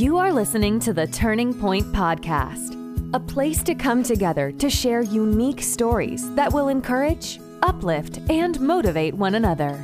[0.00, 2.74] You are listening to the Turning Point Podcast,
[3.12, 9.12] a place to come together to share unique stories that will encourage, uplift, and motivate
[9.12, 9.78] one another.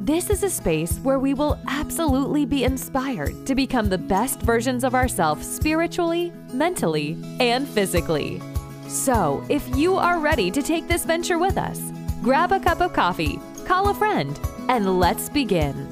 [0.00, 4.82] This is a space where we will absolutely be inspired to become the best versions
[4.82, 8.42] of ourselves spiritually, mentally, and physically.
[8.88, 11.92] So, if you are ready to take this venture with us,
[12.22, 14.36] grab a cup of coffee, call a friend,
[14.68, 15.89] and let's begin.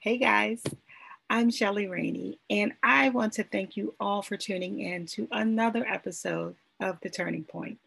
[0.00, 0.62] Hey guys,
[1.30, 5.86] I'm Shelly Rainey, and I want to thank you all for tuning in to another
[5.86, 7.78] episode of The Turning Point.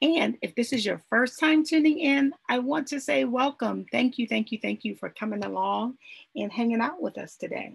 [0.00, 3.86] And if this is your first time tuning in, I want to say welcome.
[3.90, 5.98] Thank you, thank you, thank you for coming along
[6.36, 7.74] and hanging out with us today.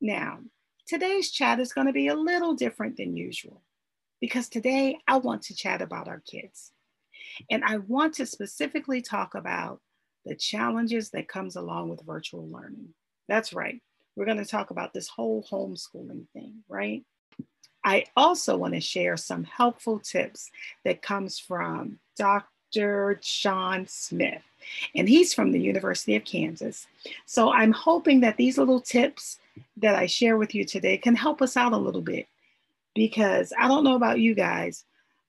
[0.00, 0.40] Now,
[0.86, 3.62] today's chat is going to be a little different than usual
[4.20, 6.72] because today I want to chat about our kids.
[7.50, 9.80] And I want to specifically talk about
[10.26, 12.88] the challenges that comes along with virtual learning.
[13.28, 13.80] That's right.
[14.16, 17.04] We're going to talk about this whole homeschooling thing, right?
[17.84, 20.50] I also want to share some helpful tips
[20.84, 23.20] that comes from Dr.
[23.22, 24.42] Sean Smith,
[24.94, 26.88] and he's from the University of Kansas.
[27.26, 29.38] So I'm hoping that these little tips
[29.76, 32.26] that I share with you today can help us out a little bit
[32.94, 34.84] because I don't know about you guys,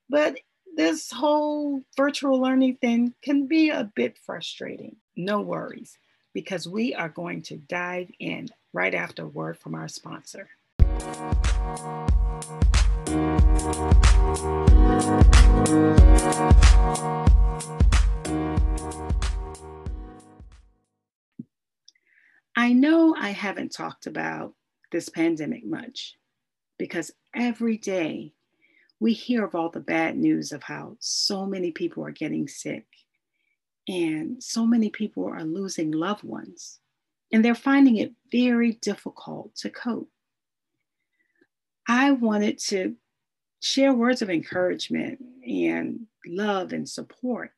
[0.09, 0.37] but
[0.77, 4.95] this whole virtual learning thing can be a bit frustrating.
[5.15, 5.97] No worries,
[6.35, 10.49] because we are going to dive in right after a word from our sponsor.
[22.55, 24.53] I know I haven't talked about
[24.91, 26.17] this pandemic much
[26.77, 28.33] because every day
[28.99, 32.85] we hear of all the bad news of how so many people are getting sick
[33.87, 36.79] and so many people are losing loved ones
[37.31, 40.09] and they're finding it very difficult to cope.
[41.87, 42.95] I wanted to
[43.61, 47.51] share words of encouragement and love and support.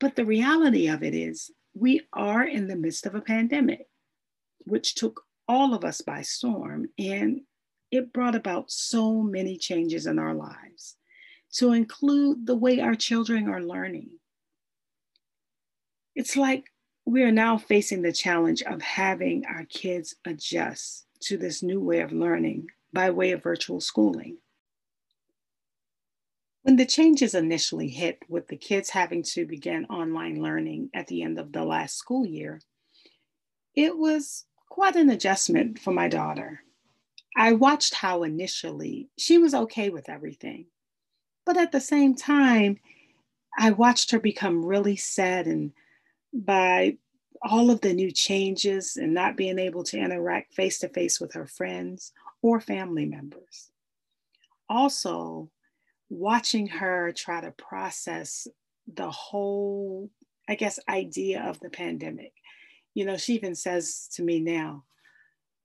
[0.00, 3.86] But the reality of it is, we are in the midst of a pandemic,
[4.60, 6.86] which took all of us by storm.
[6.98, 7.42] And
[7.90, 10.96] it brought about so many changes in our lives
[11.54, 14.10] to include the way our children are learning.
[16.14, 16.64] It's like
[17.04, 22.00] we are now facing the challenge of having our kids adjust to this new way
[22.00, 24.38] of learning by way of virtual schooling.
[26.62, 31.22] When the changes initially hit with the kids having to begin online learning at the
[31.22, 32.60] end of the last school year,
[33.74, 36.62] it was quite an adjustment for my daughter.
[37.38, 40.66] I watched how initially she was okay with everything.
[41.46, 42.80] But at the same time,
[43.56, 45.72] I watched her become really saddened
[46.32, 46.98] by
[47.40, 51.32] all of the new changes and not being able to interact face to face with
[51.34, 52.12] her friends
[52.42, 53.70] or family members.
[54.68, 55.48] Also,
[56.10, 58.48] watching her try to process
[58.92, 60.10] the whole,
[60.48, 62.32] I guess, idea of the pandemic.
[62.94, 64.82] You know, she even says to me now,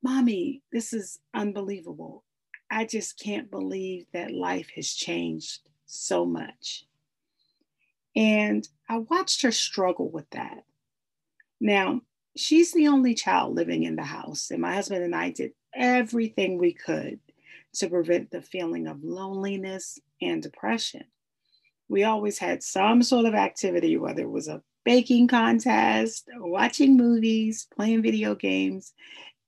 [0.03, 2.25] Mommy, this is unbelievable.
[2.69, 6.85] I just can't believe that life has changed so much.
[8.13, 10.65] And I watched her struggle with that.
[11.61, 12.01] Now,
[12.35, 16.57] she's the only child living in the house, and my husband and I did everything
[16.57, 17.19] we could
[17.75, 21.05] to prevent the feeling of loneliness and depression.
[21.87, 27.67] We always had some sort of activity, whether it was a baking contest, watching movies,
[27.73, 28.93] playing video games,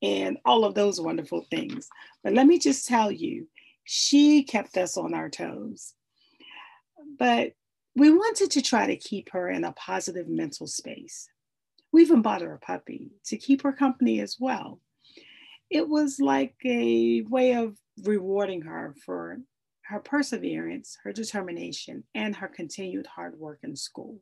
[0.06, 1.90] and all of those wonderful things.
[2.24, 3.48] But let me just tell you,
[3.86, 5.94] she kept us on our toes.
[7.18, 7.54] But
[7.96, 11.28] we wanted to try to keep her in a positive mental space.
[11.92, 14.80] We even bought her a puppy to keep her company as well.
[15.72, 19.40] It was like a way of rewarding her for
[19.86, 24.20] her perseverance, her determination, and her continued hard work in school.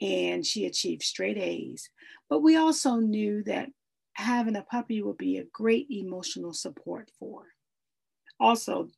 [0.00, 1.90] And she achieved straight A's.
[2.30, 3.68] But we also knew that
[4.18, 7.44] having a puppy would be a great emotional support for.
[8.40, 8.88] Also,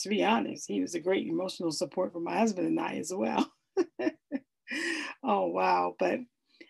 [0.00, 3.10] to be honest, he was a great emotional support for my husband and I as
[3.14, 3.50] well.
[5.24, 5.94] oh, wow.
[5.98, 6.20] But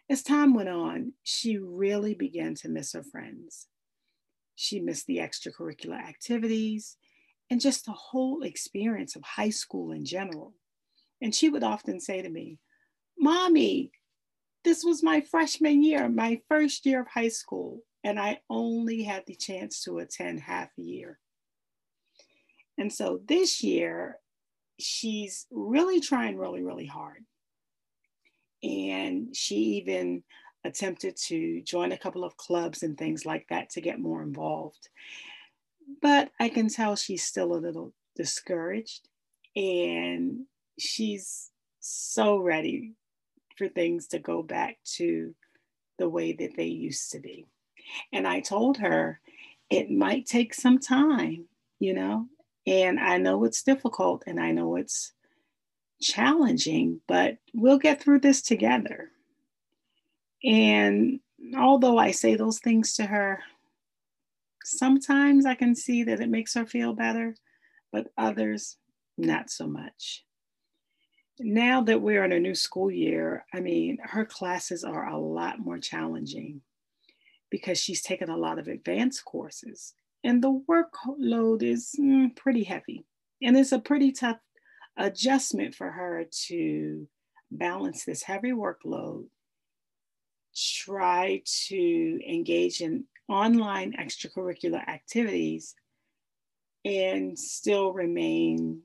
[0.09, 3.67] as time went on, she really began to miss her friends.
[4.55, 6.97] She missed the extracurricular activities
[7.51, 10.55] and just the whole experience of high school in general.
[11.21, 12.59] And she would often say to me,
[13.19, 13.91] Mommy,
[14.65, 19.25] this was my freshman year, my first year of high school, and I only had
[19.27, 21.19] the chance to attend half a year.
[22.79, 24.19] And so this year,
[24.79, 27.25] she's really trying really, really hard.
[28.63, 30.23] And she even
[30.65, 34.89] attempted to join a couple of clubs and things like that to get more involved.
[36.03, 39.09] But I can tell she's still a little discouraged
[39.57, 40.45] and
[40.79, 42.95] she's so ready
[43.61, 45.35] for things to go back to
[45.99, 47.47] the way that they used to be.
[48.11, 49.21] And I told her
[49.69, 51.45] it might take some time,
[51.79, 52.27] you know,
[52.67, 55.13] and I know it's difficult and I know it's
[56.01, 59.11] challenging, but we'll get through this together.
[60.43, 61.21] And
[61.55, 63.41] although I say those things to her,
[64.65, 67.37] sometimes I can see that it makes her feel better,
[67.93, 68.79] but others,
[69.19, 70.25] not so much.
[71.43, 75.59] Now that we're in a new school year, I mean, her classes are a lot
[75.59, 76.61] more challenging
[77.51, 83.07] because she's taken a lot of advanced courses and the workload is mm, pretty heavy.
[83.43, 84.37] And it's a pretty tough
[84.97, 87.09] adjustment for her to
[87.51, 89.25] balance this heavy workload,
[90.55, 95.75] try to engage in online extracurricular activities,
[96.85, 98.83] and still remain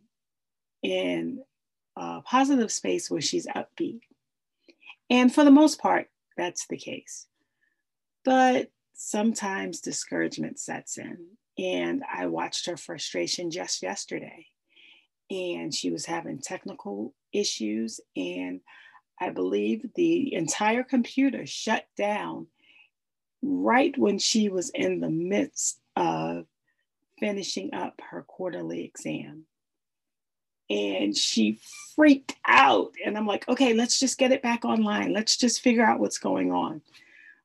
[0.84, 1.44] in
[1.95, 4.01] a positive space where she's upbeat.
[5.09, 7.27] And for the most part, that's the case.
[8.24, 11.18] But sometimes discouragement sets in.
[11.57, 14.47] And I watched her frustration just yesterday.
[15.30, 18.00] And she was having technical issues.
[18.15, 18.62] And
[19.19, 22.47] I believe the entire computer shut down
[23.42, 26.45] right when she was in the midst of
[27.19, 29.45] finishing up her quarterly exam.
[30.70, 31.60] And she
[31.96, 32.94] freaked out.
[33.06, 35.14] And I'm like, okay, let's just get it back online.
[35.14, 36.82] Let's just figure out what's going on.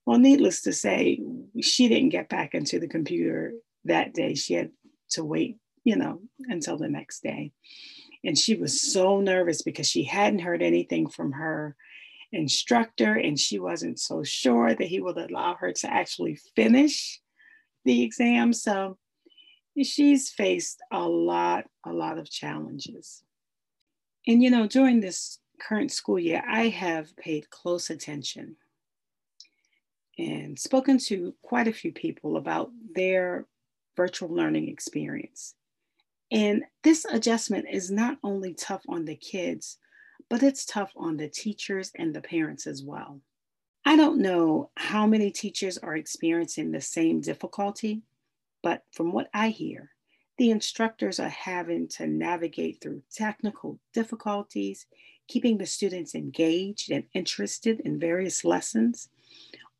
[0.06, 1.20] Well, needless to say,
[1.60, 3.52] she didn't get back into the computer
[3.84, 4.34] that day.
[4.34, 4.70] She had
[5.10, 7.52] to wait, you know, until the next day.
[8.24, 11.76] And she was so nervous because she hadn't heard anything from her
[12.32, 17.20] instructor and she wasn't so sure that he would allow her to actually finish
[17.84, 18.52] the exam.
[18.52, 18.98] So
[19.84, 23.22] she's faced a lot, a lot of challenges.
[24.26, 28.56] And, you know, during this current school year, I have paid close attention
[30.18, 33.46] and spoken to quite a few people about their
[33.96, 35.54] virtual learning experience.
[36.30, 39.78] And this adjustment is not only tough on the kids,
[40.28, 43.20] but it's tough on the teachers and the parents as well.
[43.84, 48.02] I don't know how many teachers are experiencing the same difficulty,
[48.62, 49.90] but from what I hear,
[50.38, 54.86] the instructors are having to navigate through technical difficulties,
[55.28, 59.10] keeping the students engaged and interested in various lessons,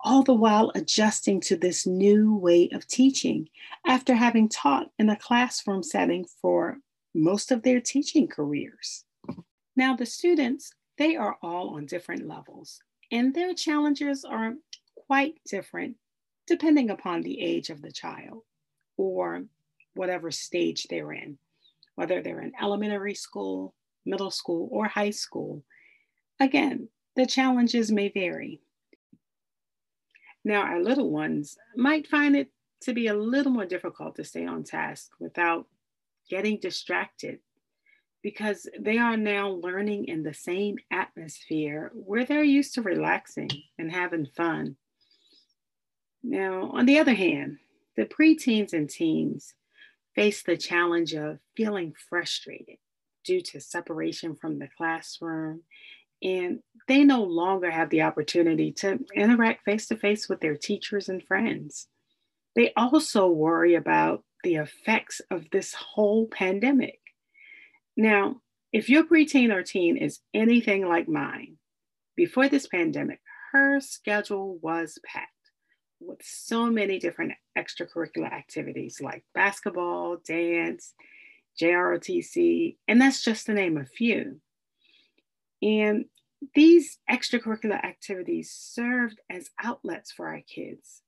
[0.01, 3.49] all the while adjusting to this new way of teaching
[3.87, 6.79] after having taught in a classroom setting for
[7.15, 9.05] most of their teaching careers.
[9.77, 12.81] Now, the students, they are all on different levels,
[13.11, 14.55] and their challenges are
[15.07, 15.97] quite different
[16.47, 18.43] depending upon the age of the child
[19.01, 19.45] or
[19.95, 21.39] whatever stage they're in,
[21.95, 23.75] whether they're in elementary school,
[24.05, 25.65] middle school, or high school.
[26.39, 28.61] Again, the challenges may vary.
[30.45, 32.51] Now, our little ones might find it
[32.83, 35.67] to be a little more difficult to stay on task without
[36.31, 37.41] getting distracted
[38.23, 43.91] because they are now learning in the same atmosphere where they're used to relaxing and
[43.91, 44.77] having fun.
[46.23, 47.59] Now, on the other hand,
[48.01, 49.53] the preteens and teens
[50.15, 52.79] face the challenge of feeling frustrated
[53.27, 55.61] due to separation from the classroom
[56.23, 61.11] and they no longer have the opportunity to interact face to face with their teachers
[61.11, 61.89] and friends.
[62.57, 67.01] They also worry about the effects of this whole pandemic.
[67.99, 68.41] Now,
[68.73, 71.59] if your preteen or teen is anything like mine,
[72.17, 73.21] before this pandemic,
[73.53, 75.35] her schedule was packed
[76.01, 80.95] with so many different extracurricular activities like basketball, dance,
[81.61, 84.41] JROTC, and that's just to name a few.
[85.63, 86.07] And
[86.55, 91.03] these extracurricular activities served as outlets for our kids.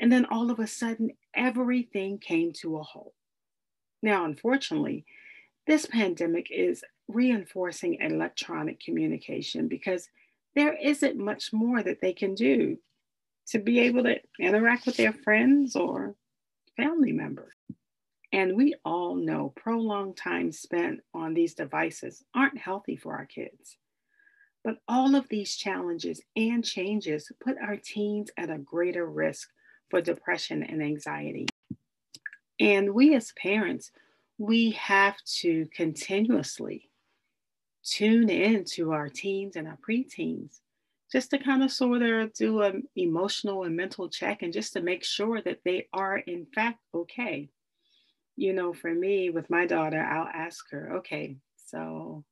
[0.00, 3.14] And then all of a sudden, everything came to a halt.
[4.02, 5.04] Now, unfortunately,
[5.66, 10.08] this pandemic is reinforcing electronic communication because
[10.54, 12.78] there isn't much more that they can do
[13.48, 16.14] to be able to interact with their friends or
[16.76, 17.54] family members.
[18.32, 23.78] And we all know prolonged time spent on these devices aren't healthy for our kids.
[24.62, 29.48] But all of these challenges and changes put our teens at a greater risk
[29.88, 31.46] for depression and anxiety.
[32.60, 33.90] And we as parents,
[34.36, 36.90] we have to continuously
[37.82, 40.60] tune in to our teens and our preteens
[41.10, 44.82] just to kind of sort of do an emotional and mental check and just to
[44.82, 47.48] make sure that they are in fact okay.
[48.36, 52.24] You know, for me with my daughter, I'll ask her, okay, so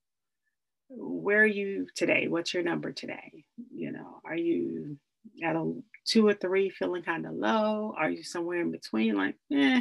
[0.89, 2.29] where are you today?
[2.29, 3.45] What's your number today?
[3.75, 4.99] You know, are you
[5.43, 5.73] at a
[6.05, 7.95] two or three feeling kind of low?
[7.97, 9.17] Are you somewhere in between?
[9.17, 9.81] Like, eh,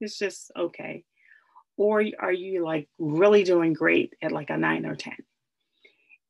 [0.00, 1.04] it's just okay.
[1.76, 5.14] Or are you like really doing great at like a nine or 10?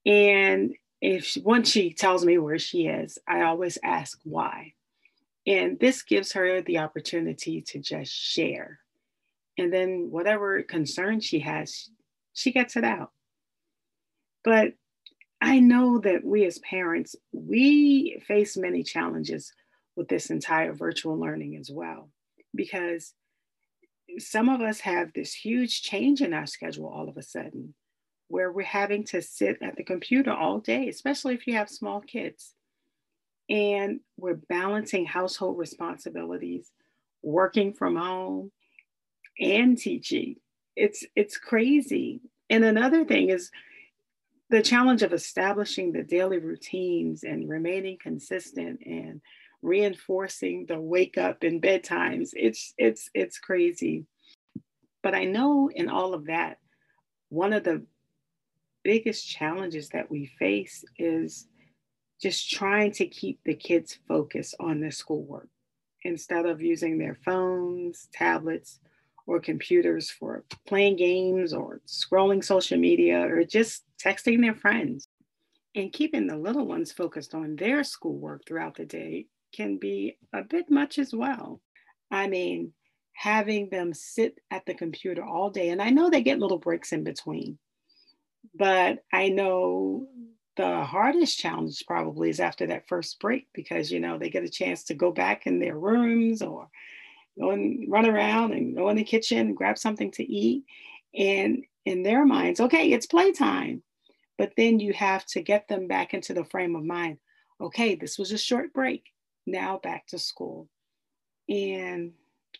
[0.06, 4.74] And if she, once she tells me where she is, I always ask why.
[5.46, 8.80] And this gives her the opportunity to just share.
[9.56, 11.90] And then whatever concern she has,
[12.32, 13.12] she gets it out.
[14.44, 14.74] But
[15.40, 19.52] I know that we as parents, we face many challenges
[19.96, 22.10] with this entire virtual learning as well,
[22.54, 23.14] because
[24.18, 27.74] some of us have this huge change in our schedule all of a sudden
[28.28, 32.00] where we're having to sit at the computer all day, especially if you have small
[32.00, 32.54] kids.
[33.50, 36.70] And we're balancing household responsibilities,
[37.22, 38.52] working from home,
[39.40, 40.36] and teaching.
[40.76, 42.20] It's it's crazy.
[42.50, 43.50] And another thing is
[44.50, 49.20] the challenge of establishing the daily routines and remaining consistent and
[49.62, 52.30] reinforcing the wake up and bedtimes.
[52.34, 54.04] It's it's it's crazy.
[55.02, 56.58] But I know in all of that,
[57.28, 57.84] one of the
[58.88, 61.46] biggest challenges that we face is
[62.22, 65.50] just trying to keep the kids focused on their schoolwork
[66.04, 68.80] instead of using their phones, tablets,
[69.26, 75.06] or computers for playing games or scrolling social media or just texting their friends.
[75.74, 80.40] And keeping the little ones focused on their schoolwork throughout the day can be a
[80.40, 81.60] bit much as well.
[82.10, 82.72] I mean,
[83.12, 86.92] having them sit at the computer all day, and I know they get little breaks
[86.92, 87.58] in between,
[88.54, 90.08] but I know
[90.58, 94.48] the hardest challenge probably is after that first break because you know they get a
[94.48, 96.68] chance to go back in their rooms or
[97.38, 100.64] go and run around and go in the kitchen and grab something to eat.
[101.16, 103.82] And in their minds okay it's playtime.
[104.36, 107.18] But then you have to get them back into the frame of mind.
[107.60, 109.04] Okay this was a short break.
[109.46, 110.68] Now back to school.
[111.48, 112.12] And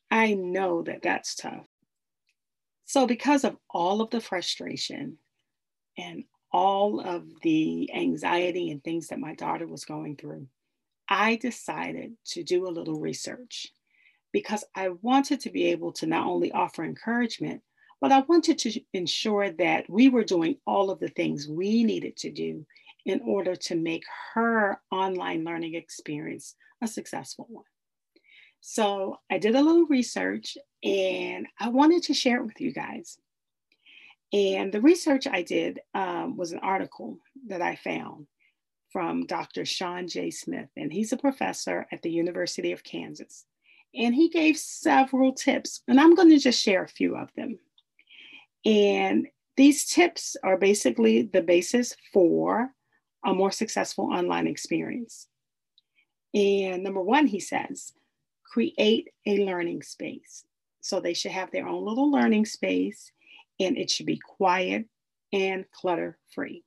[0.08, 1.66] i know that that's tough.
[2.84, 5.18] So because of all of the frustration
[5.98, 10.46] and all of the anxiety and things that my daughter was going through,
[11.08, 13.66] I decided to do a little research
[14.32, 17.62] because I wanted to be able to not only offer encouragement,
[18.00, 22.16] but I wanted to ensure that we were doing all of the things we needed
[22.18, 22.64] to do
[23.04, 27.64] in order to make her online learning experience a successful one.
[28.60, 33.18] So I did a little research and I wanted to share it with you guys.
[34.32, 38.26] And the research I did um, was an article that I found
[38.92, 39.64] from Dr.
[39.64, 40.30] Sean J.
[40.30, 43.44] Smith, and he's a professor at the University of Kansas.
[43.94, 47.58] And he gave several tips, and I'm going to just share a few of them.
[48.64, 52.70] And these tips are basically the basis for
[53.24, 55.26] a more successful online experience.
[56.34, 57.92] And number one, he says,
[58.44, 60.44] create a learning space.
[60.80, 63.10] So they should have their own little learning space
[63.60, 64.86] and it should be quiet
[65.32, 66.64] and clutter free.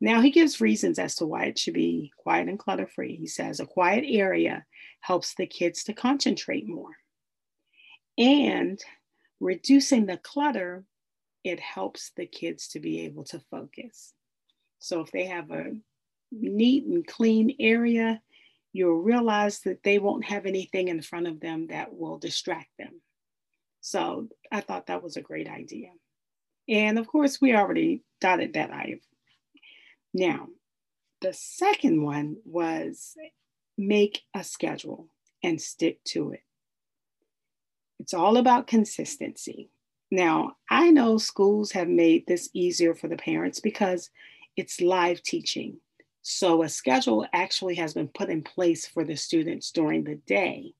[0.00, 3.16] Now, he gives reasons as to why it should be quiet and clutter free.
[3.16, 4.64] He says a quiet area
[5.00, 6.96] helps the kids to concentrate more.
[8.18, 8.78] And
[9.40, 10.84] reducing the clutter,
[11.44, 14.12] it helps the kids to be able to focus.
[14.78, 15.72] So if they have a
[16.32, 18.20] neat and clean area,
[18.72, 23.00] you'll realize that they won't have anything in front of them that will distract them.
[23.80, 25.88] So I thought that was a great idea.
[26.68, 29.00] And of course, we already dotted that I.
[30.12, 30.48] Now,
[31.20, 33.16] the second one was
[33.76, 35.08] make a schedule
[35.42, 36.42] and stick to it.
[37.98, 39.70] It's all about consistency.
[40.10, 44.10] Now, I know schools have made this easier for the parents because
[44.56, 45.78] it's live teaching.
[46.22, 50.74] So a schedule actually has been put in place for the students during the day.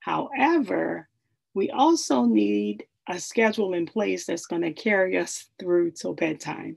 [0.00, 1.08] However,
[1.54, 6.76] we also need a schedule in place that's going to carry us through till bedtime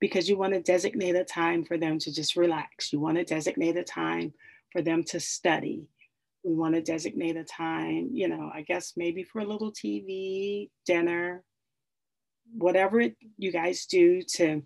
[0.00, 2.92] because you want to designate a time for them to just relax.
[2.92, 4.32] You want to designate a time
[4.72, 5.88] for them to study.
[6.44, 10.70] We want to designate a time, you know, I guess maybe for a little TV,
[10.84, 11.42] dinner,
[12.56, 14.62] whatever it, you guys do to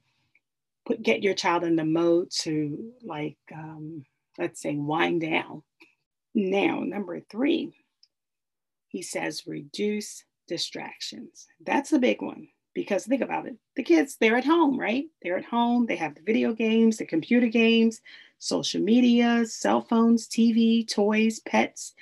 [0.85, 4.05] put, get your child in the mode to like, um,
[4.39, 5.63] let's say, wind down.
[6.35, 7.73] Now, number three,
[8.89, 11.47] he says reduce distractions.
[11.65, 13.57] That's the big one because think about it.
[13.77, 15.05] The kids, they're at home, right?
[15.23, 15.87] They're at home.
[15.87, 18.01] They have the video games, the computer games,
[18.39, 21.95] social media, cell phones, TV, toys, pets.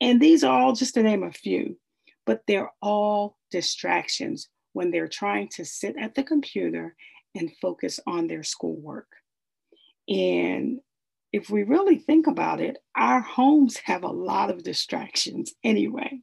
[0.00, 1.78] And these are all just to name a few,
[2.24, 6.96] but they're all distractions when they're trying to sit at the computer
[7.34, 9.08] and focus on their schoolwork.
[10.08, 10.80] And
[11.32, 16.22] if we really think about it, our homes have a lot of distractions anyway.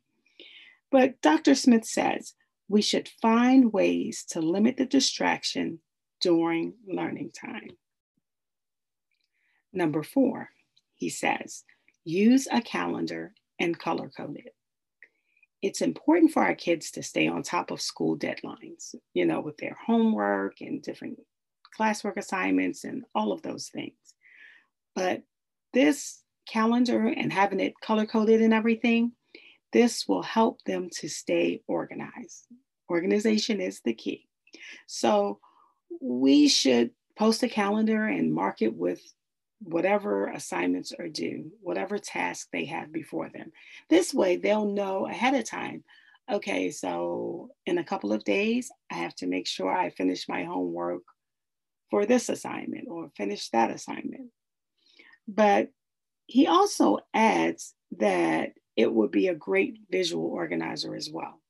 [0.92, 1.56] But Dr.
[1.56, 2.34] Smith says
[2.70, 5.80] we should find ways to limit the distraction
[6.22, 7.70] during learning time.
[9.74, 10.50] Number four,
[10.96, 11.64] he says,
[12.04, 14.54] use a calendar and color code it.
[15.62, 19.58] It's important for our kids to stay on top of school deadlines, you know, with
[19.58, 21.20] their homework and different
[21.78, 23.96] classwork assignments and all of those things.
[24.96, 25.24] But
[25.74, 29.14] this calendar and having it color coded and everything,
[29.74, 32.48] this will help them to stay organized.
[32.90, 34.28] Organization is the key.
[34.86, 35.40] So
[36.02, 39.02] we should post a calendar and mark it with
[39.60, 43.52] whatever assignments are due, whatever task they have before them.
[43.90, 45.84] This way, they'll know ahead of time
[46.32, 50.44] okay, so in a couple of days, I have to make sure I finish my
[50.44, 51.04] homework
[51.90, 54.32] for this assignment or finish that assignment.
[55.28, 55.70] But
[56.26, 61.42] he also adds that it would be a great visual organizer as well.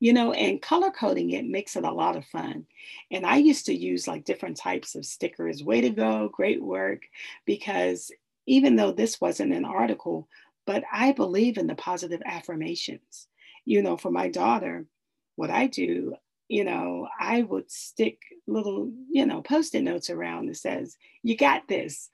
[0.00, 2.66] You know, and color coding it makes it a lot of fun.
[3.10, 5.62] And I used to use like different types of stickers.
[5.62, 7.02] Way to go, great work.
[7.44, 8.10] Because
[8.46, 10.26] even though this wasn't an article,
[10.66, 13.28] but I believe in the positive affirmations.
[13.66, 14.86] You know, for my daughter,
[15.36, 16.14] what I do,
[16.48, 21.68] you know, I would stick little, you know, post-it notes around that says, you got
[21.68, 22.08] this.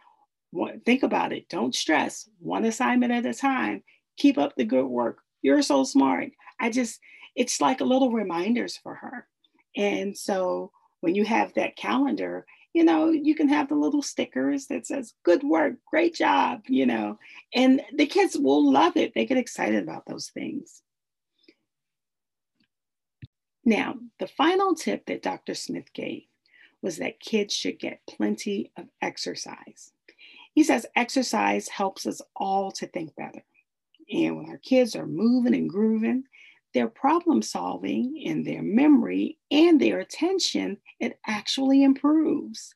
[0.85, 1.49] Think about it.
[1.49, 2.29] Don't stress.
[2.41, 3.85] One assignment at a time
[4.17, 5.19] keep up the good work.
[5.43, 6.31] You're so smart.
[6.61, 7.01] I just,
[7.35, 9.27] it's like a little reminders for her.
[9.77, 14.67] And so when you have that calendar, you know, you can have the little stickers
[14.67, 17.19] that says, good work, great job, you know,
[17.55, 19.15] and the kids will love it.
[19.15, 20.83] They get excited about those things.
[23.65, 25.55] Now, the final tip that Dr.
[25.55, 26.25] Smith gave
[26.83, 29.93] was that kids should get plenty of exercise.
[30.55, 33.43] He says exercise helps us all to think better.
[34.11, 36.25] And when our kids are moving and grooving,
[36.75, 42.75] their problem solving and their memory and their attention, it actually improves.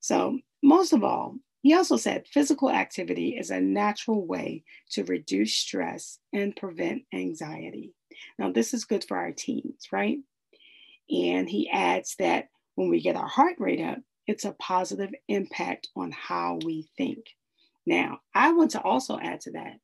[0.00, 5.54] So, most of all, he also said physical activity is a natural way to reduce
[5.54, 7.92] stress and prevent anxiety.
[8.38, 10.18] Now, this is good for our teens, right?
[11.10, 15.88] And he adds that when we get our heart rate up, it's a positive impact
[15.96, 17.26] on how we think.
[17.86, 19.78] Now, I want to also add to that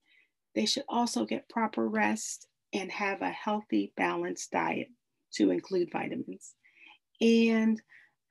[0.54, 4.88] they should also get proper rest and have a healthy, balanced diet
[5.34, 6.54] to include vitamins.
[7.20, 7.80] And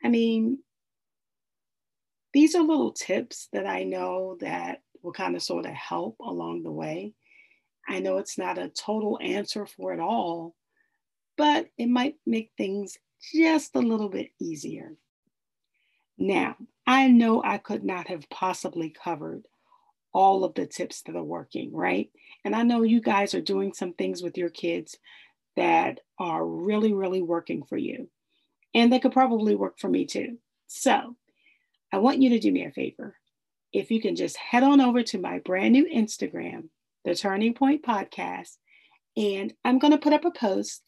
[0.04, 0.60] I mean,
[2.34, 6.64] these are little tips that I know that will kind of sort of help along
[6.64, 7.14] the way.
[7.88, 10.56] I know it's not a total answer for it all,
[11.38, 12.98] but it might make things
[13.34, 14.96] just a little bit easier.
[16.18, 16.56] Now,
[16.86, 19.48] I know I could not have possibly covered
[20.14, 22.10] all of the tips that are working, right?
[22.44, 24.98] And I know you guys are doing some things with your kids
[25.56, 28.10] that are really, really working for you.
[28.74, 30.38] And they could probably work for me too.
[30.68, 31.16] So
[31.92, 33.16] I want you to do me a favor.
[33.74, 36.70] If you can just head on over to my brand new Instagram,
[37.06, 38.58] the Turning Point Podcast,
[39.18, 40.84] and I'm going to put up a post.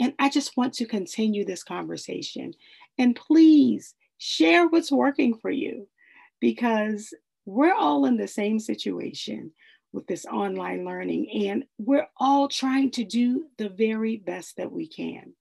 [0.00, 2.54] And I just want to continue this conversation.
[2.98, 5.88] And please share what's working for you
[6.40, 7.12] because
[7.48, 9.50] we're all in the same situation
[9.94, 14.86] with this online learning, and we're all trying to do the very best that we
[14.86, 15.32] can.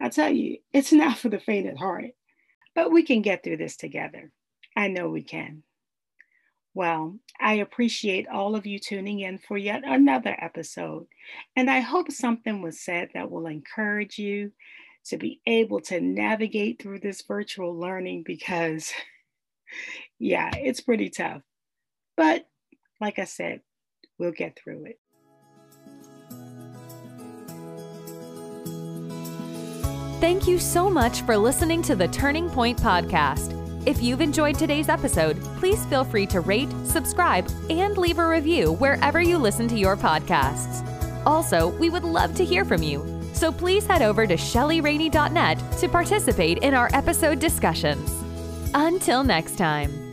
[0.00, 2.12] I tell you, it's not for the faint of heart,
[2.72, 4.30] but we can get through this together.
[4.76, 5.64] I know we can.
[6.72, 11.08] Well, I appreciate all of you tuning in for yet another episode,
[11.56, 14.52] and I hope something was said that will encourage you
[15.06, 18.92] to be able to navigate through this virtual learning because
[20.18, 21.42] yeah, it's pretty tough.
[22.16, 22.46] But
[23.00, 23.60] like I said,
[24.18, 24.98] we'll get through it.
[30.20, 33.54] Thank you so much for listening to the Turning Point Podcast.
[33.86, 38.72] If you've enjoyed today's episode, please feel free to rate, subscribe, and leave a review
[38.72, 40.84] wherever you listen to your podcasts.
[41.24, 45.88] Also, we would love to hear from you, so please head over to shellyrainey.net to
[45.88, 48.12] participate in our episode discussions.
[48.74, 50.07] Until next time.